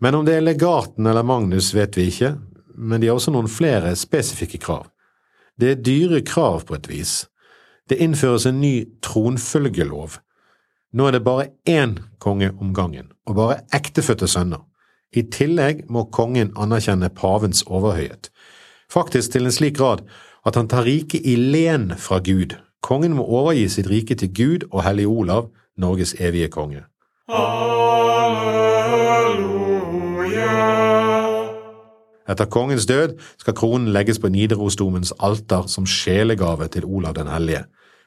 Men 0.02 0.16
om 0.16 0.26
det 0.26 0.36
er 0.36 0.46
legaten 0.46 1.08
eller 1.08 1.24
Magnus, 1.24 1.74
vet 1.74 1.98
vi 1.98 2.10
ikke, 2.12 2.36
men 2.76 3.02
de 3.02 3.08
har 3.08 3.18
også 3.18 3.34
noen 3.34 3.50
flere 3.50 3.96
spesifikke 3.96 4.60
krav. 4.62 4.90
Det 5.60 5.72
er 5.72 5.82
dyre 5.82 6.22
krav 6.22 6.66
på 6.68 6.76
et 6.76 6.90
vis. 6.92 7.26
Det 7.90 7.98
innføres 8.02 8.46
en 8.46 8.60
ny 8.62 8.86
tronfølgelov. 9.02 10.20
Nå 10.94 11.08
er 11.08 11.16
det 11.16 11.24
bare 11.24 11.50
én 11.70 11.98
konge 12.20 12.52
om 12.60 12.74
gangen, 12.74 13.12
og 13.26 13.36
bare 13.36 13.62
ektefødte 13.74 14.28
sønner. 14.28 14.62
I 15.16 15.24
tillegg 15.32 15.86
må 15.90 16.06
kongen 16.12 16.52
anerkjenne 16.60 17.10
pavens 17.10 17.64
overhøyhet, 17.68 18.30
faktisk 18.92 19.32
til 19.32 19.48
en 19.48 19.56
slik 19.56 19.78
grad 19.78 20.04
at 20.46 20.56
han 20.56 20.68
tar 20.70 20.86
riket 20.86 21.26
i 21.26 21.36
len 21.36 21.92
fra 21.98 22.20
Gud. 22.20 22.56
Kongen 22.86 23.16
må 23.18 23.26
overgi 23.26 23.68
sitt 23.70 23.90
rike 23.90 24.16
til 24.16 24.30
Gud 24.30 24.68
og 24.72 24.84
Hellig 24.86 25.08
Olav, 25.08 25.50
Norges 25.78 26.14
evige 26.22 26.52
konge. 26.54 26.86
Etter 32.30 32.50
kongens 32.50 32.86
død 32.86 33.18
skal 33.38 33.54
kronen 33.58 33.92
legges 33.94 34.20
på 34.20 34.30
Nidarosdomens 34.34 35.14
alter 35.20 35.68
som 35.70 35.86
sjelegave 35.86 36.68
til 36.74 36.86
Olav 36.86 37.14
den 37.18 37.30
hellige. 37.30 37.66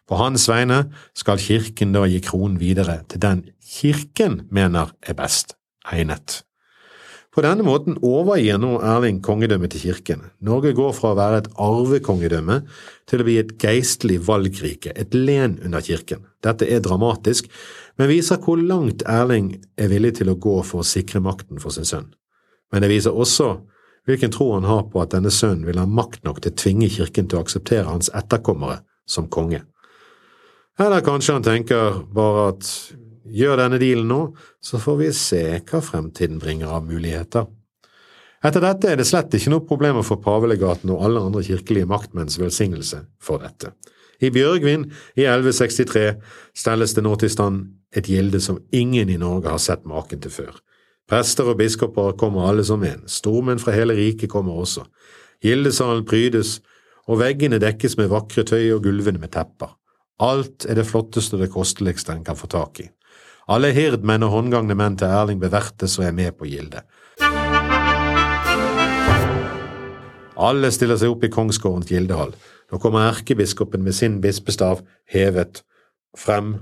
På 0.08 0.16
hans 0.16 0.48
vegne 0.48 0.88
skal 1.14 1.38
kirken 1.38 1.92
da 1.94 2.06
gi 2.08 2.20
kronen 2.24 2.58
videre 2.60 3.02
til 3.08 3.22
den 3.22 3.44
kirken 3.62 4.42
mener 4.50 4.94
er 5.02 5.14
best 5.14 5.54
egnet. 5.92 6.42
På 7.38 7.42
denne 7.44 7.62
måten 7.62 7.94
overgir 8.02 8.56
nå 8.58 8.80
Erling 8.82 9.20
kongedømmet 9.22 9.70
til 9.70 9.84
kirken. 9.92 10.24
Norge 10.42 10.72
går 10.74 10.88
fra 10.96 11.12
å 11.12 11.18
være 11.20 11.36
et 11.38 11.50
arvekongedømme 11.62 12.56
til 13.06 13.22
å 13.22 13.26
bli 13.28 13.36
et 13.38 13.52
geistlig 13.62 14.16
valgrike, 14.26 14.90
et 14.98 15.14
len 15.14 15.54
under 15.62 15.84
kirken. 15.86 16.24
Dette 16.42 16.66
er 16.66 16.82
dramatisk, 16.82 17.46
men 17.94 18.10
viser 18.10 18.42
hvor 18.42 18.58
langt 18.58 19.06
Erling 19.06 19.52
er 19.78 19.94
villig 19.94 20.16
til 20.18 20.32
å 20.32 20.34
gå 20.34 20.56
for 20.66 20.82
å 20.82 20.90
sikre 20.90 21.22
makten 21.22 21.62
for 21.62 21.70
sin 21.70 21.86
sønn. 21.86 22.10
Men 22.74 22.82
det 22.82 22.90
viser 22.90 23.14
også 23.14 23.52
hvilken 24.10 24.34
tro 24.34 24.50
han 24.56 24.66
har 24.66 24.88
på 24.90 25.06
at 25.06 25.14
denne 25.14 25.30
sønnen 25.30 25.62
vil 25.70 25.78
ha 25.78 25.86
makt 25.86 26.26
nok 26.26 26.42
til 26.42 26.50
å 26.50 26.58
tvinge 26.58 26.90
kirken 26.90 27.30
til 27.30 27.38
å 27.38 27.46
akseptere 27.46 27.86
hans 27.86 28.10
etterkommere 28.18 28.80
som 29.06 29.30
konge. 29.30 29.62
Eller 30.74 31.06
kanskje 31.06 31.38
han 31.38 31.46
tenker 31.46 32.02
bare 32.10 32.48
at 32.56 32.78
gjør 33.34 33.58
denne 33.60 33.78
dealen 33.80 34.08
nå, 34.10 34.20
så 34.60 34.80
får 34.82 34.98
vi 35.02 35.12
se 35.16 35.42
hva 35.58 35.80
fremtiden 35.84 36.40
bringer 36.42 36.72
av 36.78 36.86
muligheter. 36.88 37.46
Etter 38.44 38.62
dette 38.62 38.92
er 38.92 38.98
det 39.00 39.08
slett 39.08 39.34
ikke 39.34 39.50
noe 39.50 39.66
problem 39.66 39.98
å 39.98 40.06
få 40.06 40.20
pavelegaten 40.22 40.92
og 40.94 41.02
alle 41.06 41.22
andre 41.26 41.42
kirkelige 41.46 41.88
maktmenns 41.90 42.38
velsignelse 42.38 43.02
for 43.22 43.42
dette. 43.42 43.72
I 44.22 44.30
Bjørgvin 44.34 44.86
i 45.18 45.26
1163 45.26 46.04
stelles 46.56 46.94
det 46.94 47.04
nå 47.06 47.14
til 47.18 47.30
stand 47.30 47.66
et 47.94 48.08
gilde 48.10 48.40
som 48.42 48.60
ingen 48.74 49.10
i 49.10 49.18
Norge 49.18 49.50
har 49.50 49.62
sett 49.62 49.86
maken 49.86 50.22
til 50.22 50.34
før. 50.34 50.56
Prester 51.08 51.48
og 51.48 51.58
biskoper 51.58 52.14
kommer 52.20 52.50
alle 52.50 52.64
som 52.66 52.82
en, 52.84 53.06
stormenn 53.08 53.62
fra 53.62 53.72
hele 53.72 53.96
riket 53.96 54.30
kommer 54.30 54.58
også. 54.60 54.84
Gildesalen 55.42 56.04
prydes, 56.06 56.58
og 57.08 57.22
veggene 57.22 57.60
dekkes 57.62 57.96
med 57.96 58.10
vakre 58.12 58.44
tøy 58.44 58.74
og 58.74 58.82
gulvene 58.84 59.22
med 59.22 59.32
tepper. 59.32 59.72
Alt 60.20 60.66
er 60.68 60.76
det 60.76 60.86
flotteste 60.86 61.38
og 61.38 61.44
det 61.44 61.52
kosteligste 61.54 62.12
en 62.12 62.26
kan 62.26 62.36
få 62.36 62.50
tak 62.52 62.82
i. 62.82 62.88
Alle 63.48 63.70
hirdmenn 63.72 64.26
og 64.26 64.34
håndgangne 64.34 64.74
menn 64.76 64.96
til 65.00 65.08
Erling 65.08 65.38
bevertes 65.40 65.94
og 65.98 66.04
er 66.04 66.16
med 66.16 66.34
på 66.36 66.44
gildet. 66.50 66.84
Alle 70.38 70.68
stiller 70.70 70.98
seg 71.00 71.14
opp 71.14 71.24
i 71.24 71.30
kongsgårdens 71.32 71.88
gildehall. 71.88 72.34
Nå 72.68 72.78
kommer 72.82 73.08
erkebiskopen 73.08 73.82
med 73.82 73.96
sin 73.96 74.20
bispestav 74.20 74.82
hevet 75.08 75.62
frem, 76.16 76.58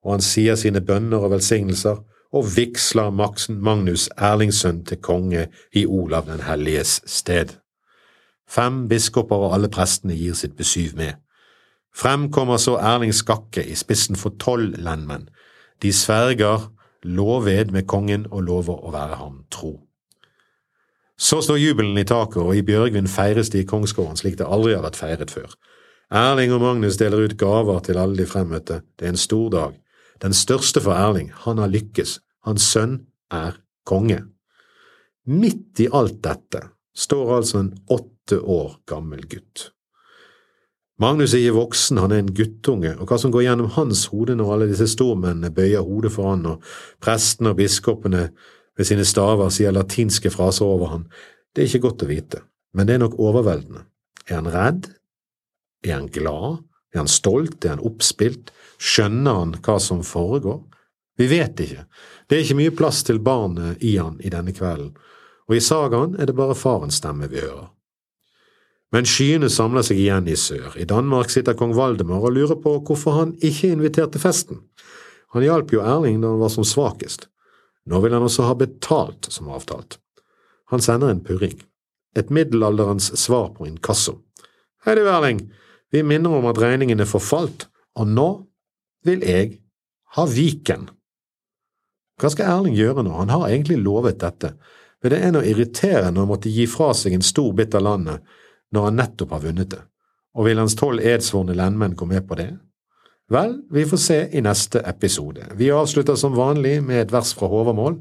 og 0.00 0.16
han 0.16 0.24
sier 0.24 0.56
sine 0.56 0.80
bønner 0.80 1.20
og 1.20 1.34
velsignelser, 1.36 2.00
og 2.32 2.46
vigsler 2.56 3.10
Magnus 3.12 4.06
Erlingssønn 4.16 4.84
til 4.88 5.00
konge 5.02 5.48
i 5.76 5.84
Olav 5.84 6.30
den 6.30 6.44
helliges 6.46 7.00
sted. 7.06 7.58
Fem 8.48 8.86
biskoper 8.88 9.44
og 9.44 9.54
alle 9.58 9.68
prestene 9.70 10.16
gir 10.16 10.38
sitt 10.38 10.56
besyv 10.56 10.96
med. 10.96 11.18
Frem 11.94 12.30
kommer 12.32 12.56
så 12.62 12.78
Erling 12.78 13.12
Skakke 13.14 13.62
i 13.66 13.76
spissen 13.78 14.16
for 14.16 14.34
tolv 14.40 14.78
lendmenn. 14.78 15.28
De 15.80 15.92
sverger 15.92 16.68
loved 17.02 17.72
med 17.72 17.86
kongen 17.88 18.26
og 18.30 18.44
lover 18.48 18.82
å 18.84 18.92
være 18.92 19.20
ham 19.20 19.44
tro. 19.52 19.78
Så 21.20 21.42
står 21.44 21.60
jubelen 21.60 21.98
i 22.00 22.06
taket, 22.08 22.40
og 22.40 22.56
i 22.56 22.64
Bjørgvin 22.64 23.08
feires 23.08 23.50
det 23.52 23.64
i 23.64 23.68
kongsgården 23.68 24.16
slik 24.16 24.38
det 24.38 24.48
aldri 24.48 24.72
har 24.76 24.84
vært 24.86 25.00
feiret 25.00 25.32
før. 25.32 25.52
Erling 26.10 26.52
og 26.56 26.62
Magnus 26.64 26.96
deler 26.98 27.26
ut 27.28 27.36
gaver 27.38 27.82
til 27.84 28.00
alle 28.00 28.16
de 28.18 28.26
fremmøtte, 28.26 28.80
det 28.98 29.06
er 29.06 29.14
en 29.14 29.20
stor 29.20 29.50
dag. 29.52 29.76
Den 30.20 30.36
største 30.36 30.80
for 30.82 30.96
Erling, 30.96 31.28
han 31.44 31.60
har 31.60 31.70
lykkes, 31.70 32.18
hans 32.48 32.66
sønn 32.72 32.96
er 33.32 33.60
konge. 33.88 34.22
Midt 35.28 35.80
i 35.84 35.90
alt 35.92 36.18
dette 36.24 36.64
står 36.96 37.36
altså 37.36 37.60
en 37.60 37.74
åtte 37.92 38.40
år 38.40 38.80
gammel 38.88 39.22
gutt. 39.28 39.70
Magnus 41.00 41.32
er 41.32 41.40
ikke 41.40 41.56
voksen, 41.56 41.96
han 41.96 42.12
er 42.12 42.20
en 42.20 42.34
guttunge, 42.36 42.90
og 43.00 43.08
hva 43.08 43.16
som 43.20 43.32
går 43.32 43.46
gjennom 43.46 43.70
hans 43.72 44.02
hode 44.12 44.34
når 44.36 44.50
alle 44.52 44.66
disse 44.68 44.90
stormennene 44.92 45.48
bøyer 45.56 45.86
hodet 45.86 46.12
for 46.12 46.28
han, 46.28 46.44
og 46.44 46.66
prestene 47.00 47.54
og 47.54 47.56
biskopene 47.56 48.26
ved 48.76 48.88
sine 48.88 49.06
staver 49.08 49.48
sier 49.54 49.72
latinske 49.72 50.32
fraser 50.34 50.68
over 50.68 50.92
han, 50.92 51.06
det 51.56 51.64
er 51.64 51.70
ikke 51.70 51.86
godt 51.86 52.04
å 52.04 52.10
vite, 52.10 52.42
men 52.76 52.86
det 52.86 52.98
er 52.98 53.02
nok 53.06 53.16
overveldende. 53.16 53.86
Er 54.28 54.42
han 54.42 54.52
redd? 54.52 54.90
Er 55.86 55.96
han 55.96 56.12
glad? 56.12 56.60
Er 56.92 57.02
han 57.02 57.10
stolt? 57.10 57.64
Er 57.64 57.78
han 57.78 57.86
oppspilt? 57.88 58.52
Skjønner 58.76 59.40
han 59.40 59.56
hva 59.64 59.80
som 59.80 60.04
foregår? 60.04 60.60
Vi 61.16 61.32
vet 61.32 61.64
ikke. 61.64 61.88
Det 62.28 62.36
er 62.36 62.44
ikke 62.44 62.60
mye 62.60 62.76
plass 62.76 63.02
til 63.08 63.24
barnet 63.24 63.80
i 63.80 63.96
han 63.96 64.20
i 64.20 64.32
denne 64.32 64.52
kvelden, 64.56 64.92
og 65.48 65.56
i 65.56 65.64
sagaen 65.64 66.20
er 66.20 66.28
det 66.28 66.36
bare 66.36 66.54
farens 66.56 67.00
stemme 67.00 67.28
vi 67.32 67.40
hører. 67.40 67.72
Men 68.90 69.06
skyene 69.06 69.50
samler 69.52 69.84
seg 69.86 70.00
igjen 70.02 70.26
i 70.26 70.36
sør. 70.38 70.74
I 70.74 70.86
Danmark 70.88 71.30
sitter 71.30 71.54
kong 71.58 71.76
Valdemar 71.78 72.24
og 72.26 72.34
lurer 72.34 72.58
på 72.58 72.74
hvorfor 72.86 73.18
han 73.20 73.36
ikke 73.38 73.70
inviterte 73.70 74.18
festen. 74.22 74.64
Han 75.34 75.46
hjalp 75.46 75.70
jo 75.74 75.84
Erling 75.86 76.18
da 76.22 76.32
han 76.32 76.42
var 76.42 76.50
som 76.50 76.66
svakest. 76.66 77.28
Nå 77.86 78.00
vil 78.02 78.14
han 78.16 78.26
også 78.26 78.48
ha 78.48 78.56
betalt 78.58 79.30
som 79.30 79.50
avtalt. 79.54 80.00
Han 80.74 80.82
sender 80.82 81.12
en 81.12 81.22
purring. 81.22 81.54
Et 82.18 82.30
middelalderens 82.34 83.12
svar 83.18 83.52
på 83.54 83.68
inkasso. 83.68 84.18
Hei 84.84 84.96
du, 84.98 85.04
Erling, 85.06 85.44
vi 85.94 86.02
minner 86.02 86.34
om 86.34 86.48
at 86.50 86.58
regningen 86.58 87.02
er 87.02 87.08
forfalt, 87.10 87.68
og 87.94 88.10
nå 88.10 88.28
vil 89.06 89.22
jeg 89.26 89.60
ha 90.16 90.26
Viken. 90.26 90.88
Hva 92.20 92.30
skal 92.32 92.50
Erling 92.50 92.74
gjøre 92.74 93.04
nå, 93.06 93.14
han 93.22 93.30
har 93.30 93.46
egentlig 93.48 93.78
lovet 93.84 94.18
dette, 94.22 94.56
men 95.00 95.14
det 95.14 95.20
er 95.22 95.34
noe 95.34 95.46
irriterende 95.46 96.24
å 96.24 96.28
måtte 96.28 96.50
gi 96.52 96.66
fra 96.68 96.90
seg 96.96 97.14
en 97.16 97.24
stor 97.24 97.54
bit 97.56 97.76
av 97.78 97.86
landet 97.86 98.26
når 98.74 98.88
han 98.88 99.00
nettopp 99.00 99.32
har 99.34 99.44
vunnet 99.44 99.70
det, 99.72 99.80
og 100.34 100.46
vil 100.46 100.60
hans 100.62 100.76
tolv 100.78 101.02
edsvorne 101.02 101.56
lendmenn 101.58 101.96
gå 101.98 102.06
med 102.06 102.26
på 102.28 102.38
det? 102.38 102.50
Vel, 103.30 103.60
vi 103.70 103.84
får 103.86 104.00
se 104.02 104.18
i 104.34 104.42
neste 104.42 104.82
episode. 104.90 105.44
Vi 105.54 105.70
avslutter 105.70 106.16
som 106.18 106.34
vanlig 106.34 106.80
med 106.82 107.04
et 107.04 107.12
vers 107.12 107.30
fra 107.34 107.46
Håvamål. 107.46 108.00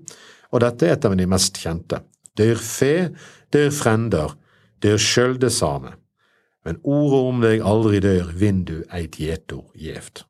og 0.52 0.62
dette 0.62 0.88
er 0.88 0.96
et 0.96 1.06
av 1.06 1.16
de 1.16 1.26
mest 1.30 1.58
kjente. 1.62 2.00
Dør 2.38 2.56
fe, 2.58 3.12
dør 3.54 3.70
frender, 3.70 4.34
dør 4.82 4.98
skjølde 4.98 5.50
same. 5.50 5.92
Men 6.66 6.80
ordet 6.84 7.20
om 7.30 7.42
deg 7.42 7.62
aldri 7.62 8.00
dør, 8.00 8.32
vindu 8.34 8.84
eit 8.90 9.20
gjetor 9.22 9.68
gjevt. 9.78 10.24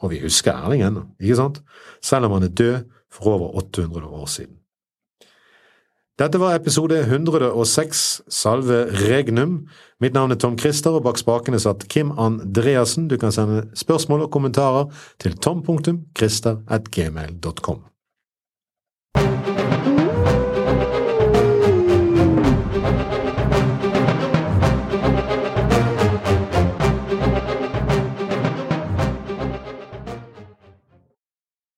Og 0.00 0.10
vi 0.12 0.22
husker 0.22 0.56
Erling 0.56 0.82
ennå, 0.82 1.04
ikke 1.20 1.36
sant? 1.36 1.60
Selv 2.00 2.28
om 2.28 2.38
han 2.38 2.48
er 2.48 2.56
død 2.56 2.88
for 3.12 3.36
over 3.36 3.56
800 3.60 4.06
år 4.06 4.26
siden. 4.26 4.56
Dette 6.16 6.38
var 6.40 6.54
episode 6.56 6.96
106, 7.00 8.22
Salve 8.32 8.86
Regnum. 8.88 9.68
Mitt 10.00 10.14
navn 10.16 10.32
er 10.32 10.38
Tom 10.40 10.56
Christer, 10.56 10.96
og 10.96 11.04
bak 11.04 11.20
spakene 11.20 11.60
satt 11.60 11.84
Kim 11.92 12.08
Andreassen. 12.16 13.04
Du 13.10 13.18
kan 13.20 13.32
sende 13.36 13.68
spørsmål 13.76 14.24
og 14.24 14.32
kommentarer 14.32 14.88
til 15.20 15.36
tom.christer.gmail.com. 15.36 17.95